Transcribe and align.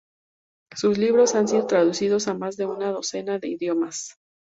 Sus 0.75 0.97
libros 0.97 1.35
han 1.35 1.47
sido 1.47 1.67
traducidos 1.67 2.27
a 2.27 2.33
más 2.33 2.57
de 2.57 2.65
una 2.65 2.89
docena 2.89 3.37
de 3.37 3.49
idiomas. 3.49 4.17